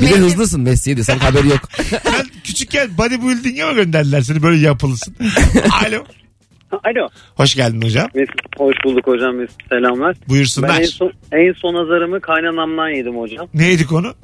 [0.00, 1.04] Bir de hızlısın Messi'ye de.
[1.04, 1.68] Senin haberi yok.
[2.02, 5.16] Sen küçükken bodybuilding'e mi gönderdiler seni böyle yapılısın?
[5.86, 6.04] Alo.
[6.84, 7.08] Alo.
[7.36, 8.08] Hoş geldin hocam.
[8.58, 9.34] Hoş bulduk hocam.
[9.68, 10.16] Selamlar.
[10.20, 10.80] Ben Buyursunlar.
[10.80, 13.48] en son, en son azarımı kaynanamdan yedim hocam.
[13.54, 14.14] Neydi konu?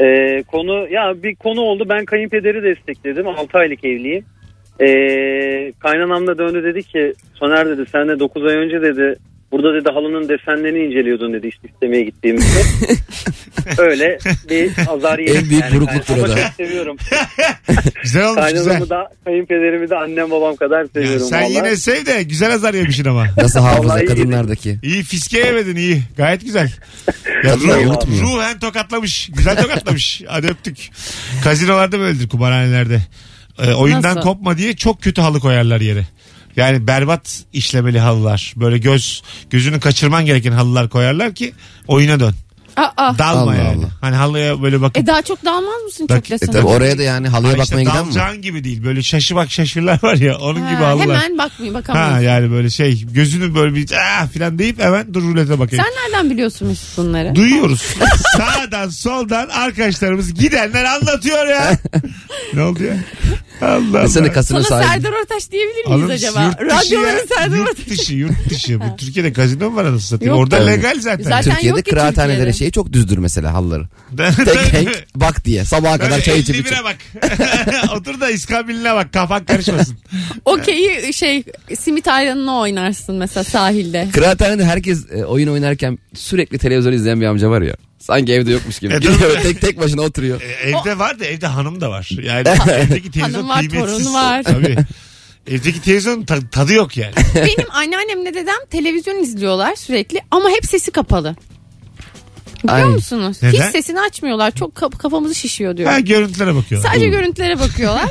[0.00, 1.86] Ee, konu ya bir konu oldu.
[1.88, 3.28] Ben kayınpederi destekledim.
[3.28, 4.24] 6 aylık evliyim.
[4.80, 9.16] Ee, kaynanam da döndü dedi ki Soner dedi sen de 9 ay önce dedi
[9.52, 12.60] burada dedi halının desenlerini inceliyordun dedi işte istemeye gittiğimizde.
[13.78, 14.18] Öyle
[14.50, 15.36] bir azar yedim.
[15.44, 16.36] En büyük burukluktur Ama o da.
[16.36, 16.96] çok seviyorum.
[18.02, 18.64] Güzel olmuş güzel.
[18.64, 21.26] Kaynanamı da kayınpederimi de annem babam kadar Ya seviyorum.
[21.26, 21.52] sen vallahi.
[21.54, 23.26] yine sev de güzel azar yemişsin ama.
[23.36, 24.76] Nasıl hafıza kadınlardaki.
[24.82, 26.02] İyi fiske yemedin iyi.
[26.16, 26.70] Gayet güzel.
[27.44, 29.30] Ya ruh, ruhen tokatlamış.
[29.32, 30.22] Güzel tokatlamış.
[30.28, 30.90] Hadi öptük.
[31.44, 33.02] Kazinolarda böyledir kumarhanelerde.
[33.58, 34.20] Ee, oyundan Nasıl?
[34.28, 36.06] kopma diye çok kötü halı koyarlar yere.
[36.56, 38.52] Yani berbat işlemeli halılar.
[38.56, 41.52] Böyle göz gözünü kaçırman gereken halılar koyarlar ki
[41.88, 42.34] oyuna dön.
[42.76, 43.68] Aa, Dalma Allah yani.
[43.78, 43.88] Allah.
[44.00, 46.46] Hani halıya böyle bakıp e daha çok dalmaz mısın Bak- çok e?
[46.46, 48.14] Tabii oraya da yani halıya Ha işte bakmaya giden mi?
[48.14, 48.84] dalacağın gibi değil.
[48.84, 51.06] Böyle şaşı bak şaşırlar var ya onun Ha, gibi halılar.
[51.22, 51.86] hemen bakamayız.
[51.88, 53.86] Ha yani böyle şey gözünü böyle bir
[54.20, 55.84] ah filan deyip hemen dur rulete bakayım.
[55.84, 57.34] Sen nereden biliyorsun Mesut bunları?
[57.34, 57.82] Duyuyoruz.
[58.36, 61.78] Sağdan soldan arkadaşlarımız gidenler anlatıyor ya.
[62.54, 62.96] ne oldu ya?
[63.62, 64.32] Allah Desene Allah.
[64.32, 65.02] kasino Sana sahibi.
[65.02, 66.42] Serdar Ortaç diyebilir miyiz Oğlum, acaba?
[66.44, 67.26] yurt dışı Radyoların ya.
[67.36, 67.86] Serdar Yurt Ortaç.
[67.88, 68.80] dışı yurt dışı.
[68.80, 70.34] Bu Türkiye'de kazino mu var anasını satayım?
[70.34, 70.42] Yok.
[70.42, 70.68] Orada Evet.
[70.78, 71.22] legal zaten.
[71.24, 72.52] Zaten Türkiye'de yok ki kıraathanelere Türkiye'de.
[72.60, 73.88] Şey çok düzdür mesela halıları.
[74.36, 76.76] Tek renk bak diye sabaha kadar çay içip içip.
[76.84, 76.96] bak.
[77.96, 79.12] Otur da iskabiline bak.
[79.12, 79.98] Kafan karışmasın.
[80.44, 81.42] Okeyi şey
[81.78, 84.08] simit ayranını oynarsın mesela sahilde.
[84.12, 87.74] Kıraathanede herkes e, oyun oynarken sürekli televizyon izleyen bir amca var ya.
[87.98, 88.94] Sanki evde yokmuş gibi.
[88.94, 90.40] E, Gidiyor tek tek başına oturuyor.
[90.40, 92.10] E, evde var da evde hanım da var.
[92.22, 93.98] Yani evdeki televizyon Hanım var, kıymetsiz.
[94.04, 94.42] torun var.
[94.42, 94.76] Tabii.
[95.46, 97.12] Evdeki televizyonun ta- tadı yok yani.
[97.34, 101.36] Benim anneannemle dedem televizyon izliyorlar sürekli ama hep sesi kapalı.
[102.64, 102.84] Biliyor Ay.
[102.84, 103.36] musunuz?
[103.42, 103.66] Neden?
[103.66, 104.50] Hiç sesini açmıyorlar.
[104.50, 105.90] Çok kaf- kafamızı şişiyor diyor.
[105.92, 106.88] Ha görüntülere bakıyorlar.
[106.90, 108.08] Sadece görüntülere bakıyorlar.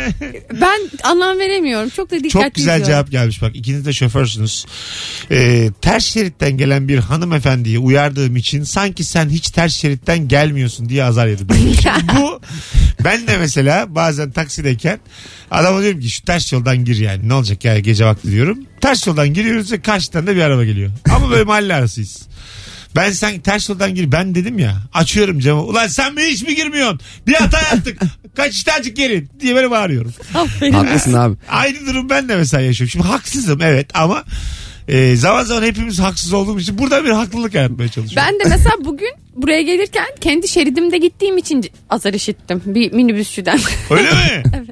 [0.60, 1.88] ben anlam veremiyorum.
[1.88, 2.86] Çok da dikkatli Çok güzel izliyorum.
[2.86, 4.66] cevap gelmiş bak ikiniz de şoförsünüz.
[5.30, 11.04] Ee, ters şeritten gelen bir hanımefendiyi uyardığım için sanki sen hiç ters şeritten gelmiyorsun diye
[11.04, 11.48] azar yedim.
[12.16, 12.40] Bu
[13.04, 14.98] ben de mesela bazen taksideyken
[15.50, 18.58] adama diyorum ki şu ters yoldan gir yani ne olacak yani gece vakti diyorum.
[18.80, 20.90] Ters yoldan giriyoruz ve karşıdan da bir araba geliyor.
[21.10, 22.28] Ama böyle mahalle arasıyız.
[22.96, 26.54] Ben sen ters yoldan gir ben dedim ya açıyorum camı ulan sen mi hiç mi
[26.54, 28.00] girmiyorsun bir hata yaptık
[28.36, 30.14] kaç işte azıcık geri diye böyle bağırıyorum.
[30.34, 30.72] Aferin.
[30.72, 31.36] Haklısın abi.
[31.50, 32.90] Aynı durum ben de mesela yaşıyorum.
[32.90, 34.24] Şimdi haksızım evet ama
[34.88, 38.32] e, zaman zaman hepimiz haksız olduğumuz için burada bir haklılık yaratmaya çalışıyorum.
[38.32, 43.60] Ben de mesela bugün buraya gelirken kendi şeridimde gittiğim için azar işittim bir minibüsçüden.
[43.90, 44.42] Öyle mi?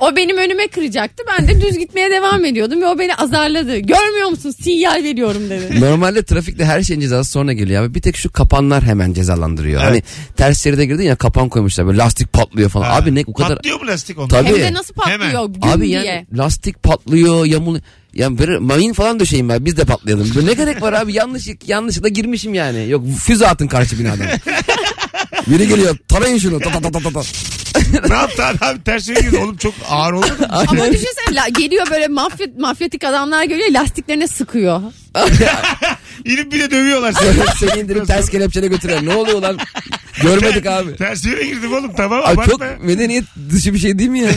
[0.00, 1.22] o benim önüme kıracaktı.
[1.28, 3.78] Ben de düz gitmeye devam ediyordum ve o beni azarladı.
[3.78, 4.54] Görmüyor musun?
[4.62, 5.80] Sinyal veriyorum dedi.
[5.80, 7.94] Normalde trafikte her şeyin cezası sonra geliyor abi.
[7.94, 9.80] Bir tek şu kapanlar hemen cezalandırıyor.
[9.80, 10.02] Hani
[10.36, 12.84] ters şeride girdin ya kapan koymuşlar böyle lastik patlıyor falan.
[12.84, 12.96] Ha.
[12.96, 14.28] Abi ne o kadar Patlıyor mu lastik onda?
[14.28, 14.48] Tabii.
[14.48, 15.76] Hem de nasıl patlıyor Hemen.
[15.76, 16.02] Abi diye.
[16.02, 17.78] yani lastik patlıyor, yamul
[18.14, 20.30] ya böyle mayın falan döşeyim ben biz de patlayalım.
[20.34, 22.88] Böyle ne gerek var abi yanlış yanlışlıkla girmişim yani.
[22.88, 24.26] Yok füze atın karşı binadan.
[25.46, 26.60] Biri geliyor tarayın şunu.
[26.60, 27.22] Ta, ta, ta, ta, ta.
[28.08, 30.26] ne yaptı adam ters yöne girdi oğlum çok ağır oldu?
[30.48, 34.80] Ama düşünsene la- geliyor böyle mafya, mafyatik adamlar geliyor lastiklerine sıkıyor.
[36.24, 37.70] İnip bir de dövüyorlar seni.
[37.70, 39.58] Seni indirip ters kelepçene götüren ne oluyor lan?
[40.22, 40.96] Görmedik abi.
[40.96, 42.66] Ters yöne girdim oğlum tamam Abi çok abartma.
[42.66, 42.78] ya.
[42.82, 44.30] medeniyet dışı bir şey değil mi ya?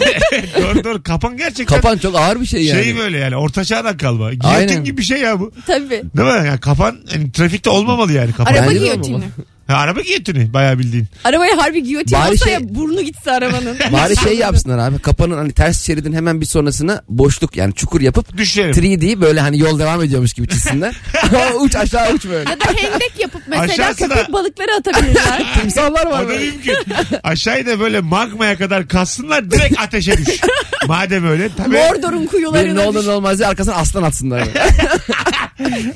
[0.61, 1.75] doğru doğru kapan gerçekten.
[1.75, 2.83] Kapan çok ağır bir şey yani.
[2.83, 4.29] Şey böyle yani orta çağdan kalma.
[4.33, 4.83] Giyotin Aynen.
[4.83, 5.51] gibi bir şey ya bu.
[5.67, 5.89] Tabii.
[5.89, 6.47] Değil mi?
[6.47, 8.53] Yani kapan hani, trafikte olmamalı yani kapan.
[8.53, 9.05] Araba Bence de giyotini.
[9.05, 9.31] olmamalı.
[9.69, 11.07] Ha, araba giyotini bayağı bildiğin.
[11.23, 13.77] Arabaya harbi giyotin Bari olsa şey- ya burnu gitse arabanın.
[13.91, 14.99] Bari şey yapsınlar abi.
[14.99, 18.71] Kapanın hani ters şeridin hemen bir sonrasına boşluk yani çukur yapıp Düşerim.
[18.71, 20.95] 3D böyle hani yol devam ediyormuş gibi çizsinler.
[21.59, 22.49] uç aşağı uç böyle.
[22.49, 25.53] ya da hendek yapıp mesela Aşağısına- köpek balıkları atabilirler.
[25.61, 26.45] Timsahlar var O da böyle.
[26.51, 26.75] mümkün.
[27.23, 30.39] Aşağıya da böyle magmaya kadar kassınlar direkt ateşe düş.
[30.87, 31.69] Madem öyle tabii.
[31.77, 34.47] Mordor'un Bir kuyularına ne olur ne olmaz diye arkasına aslan atsınlar.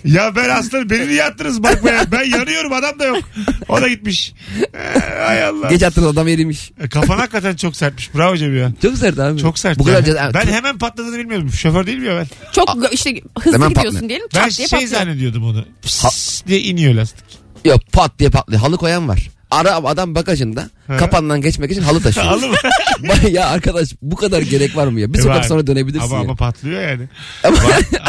[0.05, 2.11] Ya ben aslanım beni niye attınız magmaya?
[2.11, 3.23] Ben yanıyorum adam da yok.
[3.69, 4.33] O da gitmiş.
[4.73, 5.67] Ee, Ay Allah.
[5.69, 6.71] Geç attınız adam erimiş.
[6.79, 8.15] E, Kafan hakikaten çok sertmiş.
[8.15, 8.71] Bravo Cem ya.
[8.81, 9.39] Çok sert abi.
[9.41, 9.79] Çok sert.
[9.79, 11.51] Bu kadar ceza- Ben hemen patladığını bilmiyordum.
[11.51, 12.27] Şoför değil mi ya ben?
[12.51, 14.09] Çok işte hızlı Hemen gidiyorsun patlıyor.
[14.09, 15.01] diyelim Ben çat diye şey patlıyor.
[15.01, 15.65] zannediyordum onu.
[15.81, 17.23] Pss diye iniyor lastik.
[17.65, 18.61] Yok pat diye patlıyor.
[18.61, 19.29] Halı koyan var.
[19.53, 20.97] Ara adam bagajında He.
[20.97, 22.35] kapandan geçmek için halı taşıyor.
[22.35, 22.55] Mı?
[23.01, 25.13] Vay ya arkadaş bu kadar gerek var mı ya?
[25.13, 25.43] Bir sokak Var.
[25.43, 26.21] sonra dönebilirsin Ama, ya.
[26.21, 27.09] ama patlıyor yani.
[27.43, 27.57] Ama-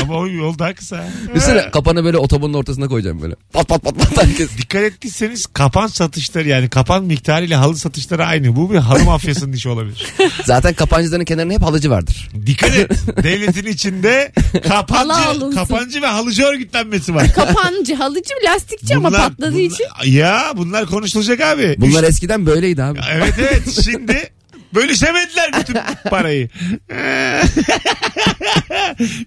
[0.02, 1.04] ama o yol daha kısa.
[1.34, 3.34] Düşünsene kapanı böyle otobanın ortasına koyacağım böyle.
[3.52, 4.48] Pat pat pat pat herkes.
[4.58, 8.56] Dikkat ettiyseniz kapan satışları yani kapan miktarıyla halı satışları aynı.
[8.56, 10.06] Bu bir halı mafyasının işi olabilir.
[10.44, 12.28] Zaten kapancıların kenarında hep halıcı vardır.
[12.46, 12.90] Dikkat et.
[13.22, 17.32] Devletin içinde Halı kapancı, kapancı ve halıcı örgütlenmesi var.
[17.34, 19.86] Kapancı, halıcı, lastikçi ama patladığı bunlar- için.
[20.04, 21.74] Ya bunlar konuşulacak abi.
[21.78, 22.98] Bunlar eskiden böyleydi abi.
[23.12, 24.30] Evet evet şimdi
[24.74, 25.76] bölüşemediler bütün
[26.10, 26.48] parayı.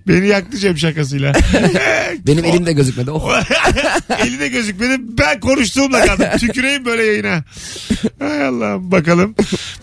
[0.08, 1.34] Beni yaktı Cem şakasıyla.
[2.28, 3.12] Benim elimde gözükmedi.
[3.12, 3.44] Oh.
[4.20, 4.98] Eline gözükmedi.
[5.00, 6.28] Ben konuştuğumla kaldım.
[6.40, 7.44] Tüküreyim böyle yayına.
[8.20, 9.36] Hay Allah'ım bakalım.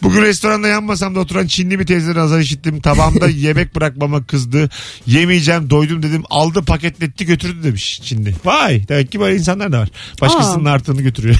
[0.03, 2.81] Bugün restoranda yan masamda oturan Çinli bir teyzeden azar işittim.
[2.81, 4.71] Tabağımda yemek bırakmama kızdı.
[5.07, 6.23] Yemeyeceğim doydum dedim.
[6.31, 8.35] Aldı paketletti götürdü demiş Çinli.
[8.45, 9.89] Vay demek ki böyle insanlar da var.
[10.21, 11.37] Başkasının artını götürüyor.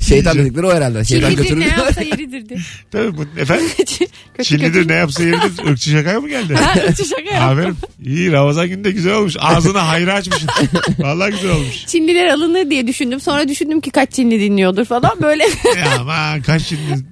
[0.00, 1.04] Şeytan dedikleri o herhalde.
[1.04, 2.56] Şeytan Çinlidir ne yapsa yeridir de.
[2.90, 3.66] Tabii bu efendim.
[3.76, 4.88] kötü Çinlidir kötü.
[4.88, 5.64] ne yapsa yeridir.
[5.70, 6.54] Irkçı şakaya mı geldi?
[6.54, 7.58] Ha, kötü şaka yaptım.
[7.58, 7.76] Aferin.
[8.04, 9.36] İyi Ramazan günü de güzel olmuş.
[9.38, 10.48] Ağzını hayra açmışsın.
[10.98, 11.86] Vallahi güzel olmuş.
[11.86, 13.20] Çinliler alınır diye düşündüm.
[13.20, 15.42] Sonra düşündüm ki kaç Çinli dinliyordur falan böyle.
[15.44, 17.04] Ya aman kaç şimdi.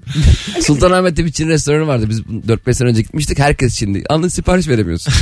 [0.62, 2.06] Sultanahmet'te bir Çin restoranı vardı.
[2.08, 3.38] Biz 4-5 sene önce gitmiştik.
[3.38, 4.04] Herkes Çinli.
[4.08, 5.12] Anlı sipariş veremiyorsun.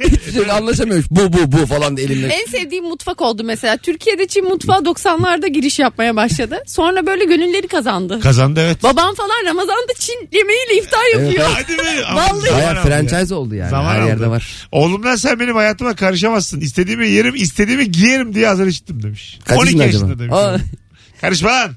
[0.00, 1.06] Hiçbir şey anlaşamıyoruz.
[1.10, 2.26] Bu bu bu falan diye elimle.
[2.26, 3.76] en sevdiğim mutfak oldu mesela.
[3.76, 6.62] Türkiye'de Çin mutfağı 90'larda giriş yapmaya başladı.
[6.66, 8.20] Sonra böyle gönülleri kazandı.
[8.20, 8.82] Kazandı evet.
[8.82, 11.46] Babam falan Ramazan'da Çin yemeğiyle iftar yapıyor.
[11.54, 12.04] Hadi be.
[12.06, 12.40] Ama Vallahi.
[12.48, 12.82] zaman Baya aldı ya.
[13.06, 13.70] franchise oldu yani.
[13.70, 14.08] Zaman Her aldı.
[14.08, 14.66] yerde var.
[14.72, 16.60] Oğlumdan sen benim hayatıma karışamazsın.
[16.60, 19.38] İstediğimi yerim, istediğimi giyerim diye hazır işittim demiş.
[19.44, 20.18] Kaç 12 yaşında yaşında acaba?
[20.22, 20.34] demiş.
[20.36, 20.58] Aa.
[21.20, 21.70] Karışma lan.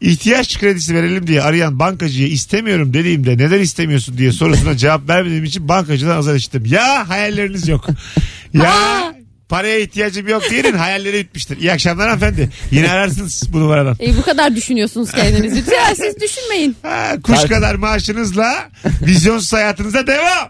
[0.00, 5.68] İhtiyaç kredisi verelim diye arayan bankacıya istemiyorum dediğimde neden istemiyorsun diye sorusuna cevap vermediğim için
[5.68, 6.64] bankacıdan azar işittim.
[6.66, 7.86] Ya hayalleriniz yok.
[8.54, 9.13] ya
[9.54, 11.58] paraya ihtiyacım yok diyenin hayalleri bitmiştir.
[11.58, 12.50] İyi akşamlar hanımefendi.
[12.70, 13.96] Yine ararsınız bu numaradan.
[14.00, 15.64] E, bu kadar düşünüyorsunuz kendinizi.
[15.74, 16.76] Ya siz düşünmeyin.
[16.82, 18.68] Ha, kuş Kart- kadar maaşınızla
[19.02, 20.48] vizyonsuz hayatınıza devam.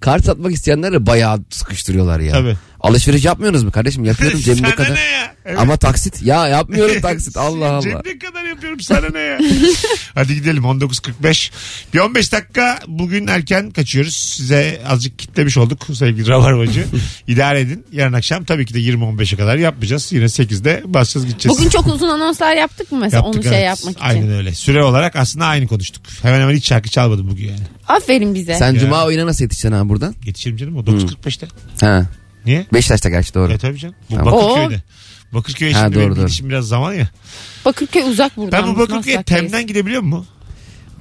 [0.00, 2.32] Kart satmak isteyenleri bayağı sıkıştırıyorlar ya.
[2.32, 2.56] Tabii.
[2.86, 4.04] Alışveriş yapmıyorsunuz mu kardeşim?
[4.04, 4.94] Yapıyorum cebimde Sana kadar.
[4.94, 5.34] ne ya?
[5.44, 5.58] Evet.
[5.58, 7.80] Ama taksit ya yapmıyorum taksit Allah Allah.
[7.82, 9.38] Cebine kadar yapıyorum sana ne ya?
[10.14, 11.50] Hadi gidelim 19.45.
[11.94, 14.16] Bir 15 dakika bugün erken kaçıyoruz.
[14.16, 16.84] Size azıcık kitlemiş olduk sevgili Rabarbacı.
[17.28, 17.84] İdare edin.
[17.92, 20.12] Yarın akşam tabii ki de 20-15'e kadar yapmayacağız.
[20.12, 21.58] Yine 8'de basacağız gideceğiz.
[21.58, 23.66] Bugün çok uzun anonslar yaptık mı mesela Yaptık, onu şey evet.
[23.66, 24.04] yapmak için?
[24.06, 24.54] Aynen öyle.
[24.54, 26.02] Süre olarak aslında aynı konuştuk.
[26.22, 27.60] Hemen hemen hiç şarkı çalmadım bugün yani.
[27.88, 28.54] Aferin bize.
[28.54, 28.80] Sen Ya.
[28.80, 30.14] cuma oyuna nasıl yetişeceksin abi buradan?
[30.24, 31.46] Yetişirim canım o 9.45'te.
[31.80, 32.06] Ha.
[32.46, 32.66] Niye?
[32.72, 33.50] Beşiktaş'ta gerçi doğru.
[33.50, 33.94] Evet tabii canım.
[34.10, 34.32] Bu Tamam.
[34.34, 34.82] Bakırköy'de.
[35.32, 36.26] Bakırköy'e Ha, şimdi doğru, benim doğru.
[36.26, 37.08] gidişim biraz zaman ya.
[37.64, 38.62] Bakırköy uzak buradan.
[38.62, 39.42] Ben bu biz Bakırköy'e Maslak'tayız.
[39.50, 40.26] Tem'den gidebiliyor mu?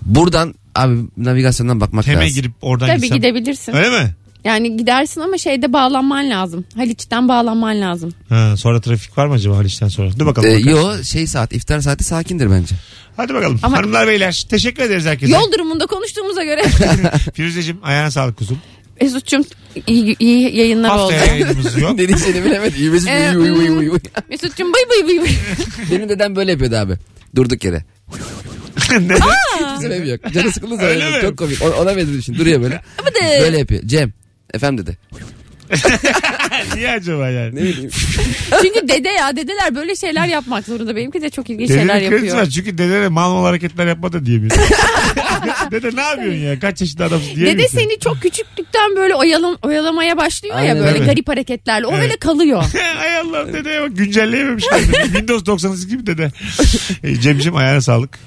[0.01, 2.36] Buradan abi navigasyondan bakmak Tem'e lazım.
[2.36, 3.17] girip oradan Tabii gitsem.
[3.17, 3.73] gidebilirsin.
[3.75, 4.15] Öyle mi?
[4.43, 6.65] Yani gidersin ama şeyde bağlanman lazım.
[6.75, 8.13] Haliç'ten bağlanman lazım.
[8.29, 10.19] Ha, sonra trafik var mı acaba Haliç'ten sonra?
[10.19, 10.49] Dur bakalım.
[10.49, 12.75] Ee, yo şey saat iftar saati sakindir bence.
[13.17, 13.60] Hadi bakalım.
[13.63, 15.31] Ama- Hanımlar beyler teşekkür ederiz herkese.
[15.34, 16.62] Yol durumunda konuştuğumuza göre
[17.34, 18.58] Firuzeciğim ayağına sağlık kuzum.
[19.01, 19.45] Mesut'cum
[19.88, 21.13] iyi, iyi yayınlar oldu.
[21.13, 21.91] Haftaya yayınımız yok.
[21.99, 22.79] ne diyeceğini bilemedim.
[22.79, 23.99] İyi Mesut, Ee, uy, uy, uy, uy.
[24.29, 25.31] Mesut'cum bay bay bay bay.
[25.91, 26.93] Benim dedem böyle yapıyordu abi.
[27.36, 27.84] Durduk yere.
[28.99, 29.15] Ne?
[29.15, 30.19] Hiç söylemiyor.
[30.34, 31.21] Canı sıkıldı Öyle mi?
[31.21, 31.62] Çok komik.
[31.62, 32.39] Ona, ona benziyor şimdi.
[32.39, 32.81] Duruyor böyle.
[33.41, 33.81] böyle yapıyor.
[33.86, 34.13] Cem.
[34.53, 34.97] Efendim dedi.
[36.75, 37.55] Niye acaba yani?
[37.55, 37.89] Ne bileyim.
[38.62, 40.95] Çünkü dede ya dedeler böyle şeyler yapmak zorunda.
[40.95, 42.38] Benimki de çok ilginç Dedenin şeyler kredisi yapıyor.
[42.38, 44.51] var çünkü dedene mal mal hareketler yapma da diyemiyor.
[45.71, 46.60] Dede ne yapıyorsun ya?
[46.60, 47.78] Kaç yaşında adamsın Dede diyemiyorsun.
[47.78, 51.06] seni çok küçüklükten böyle oyalam oyalamaya başlıyor Aynen ya böyle öyle.
[51.06, 51.86] garip hareketlerle.
[51.88, 52.04] O Evet.
[52.04, 52.63] öyle kalıyor.
[52.97, 54.65] Hay Allah dedeye bak güncelleyememiş.
[55.04, 56.32] Windows 98 gibi dede.
[57.04, 58.19] E, Cemciğim ayağına sağlık.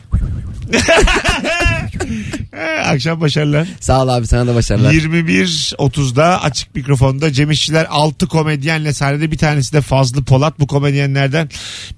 [2.52, 3.68] E, Akşam başarılar.
[3.80, 4.92] Sağ ol abi sana da başarılar.
[4.92, 10.60] 21.30'da açık mikrofonda Cem İşçiler 6 komedyenle sahnede bir tanesi de Fazlı Polat.
[10.60, 11.48] Bu komedyenlerden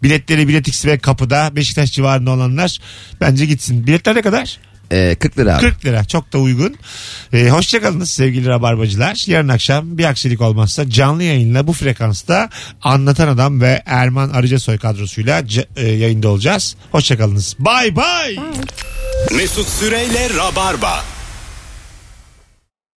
[0.03, 2.79] biletleri Biletix ve kapıda Beşiktaş civarında olanlar
[3.21, 3.87] bence gitsin.
[3.87, 4.59] Biletler ne kadar?
[4.93, 5.61] Ee, 40 lira abi.
[5.61, 6.77] 40 lira çok da uygun.
[7.33, 9.25] Ee, hoşçakalınız sevgili rabarbacılar.
[9.27, 12.51] Yarın akşam bir aksilik olmazsa canlı yayınla bu frekansta
[12.83, 16.77] Anlatan Adam ve Erman Arıcasoy kadrosuyla ca- e, yayında olacağız.
[16.93, 17.57] Hoşçakalınız.
[17.59, 18.37] Bay bay.
[19.37, 21.05] Mesut Süreyle Rabarba.